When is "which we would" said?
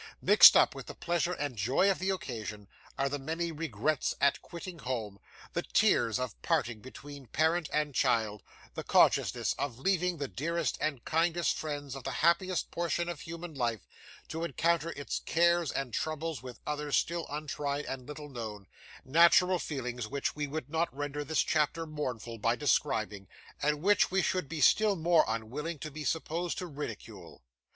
20.07-20.67